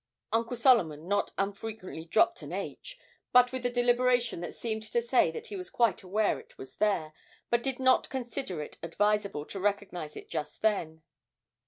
[0.33, 2.97] (Uncle Solomon not unfrequently dropped an 'h,'
[3.31, 6.77] but with a deliberation that seemed to say that he was quite aware it was
[6.77, 7.13] there,
[7.51, 11.03] but did not consider it advisable to recognise it just then.)